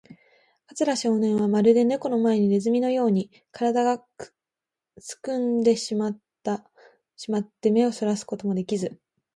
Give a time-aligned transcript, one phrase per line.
[0.65, 4.03] 桂少年は、まるでネコの前のネズミのように、からだが
[4.97, 6.19] すくんでしまっ
[7.61, 8.99] て、目をそらすこともできず、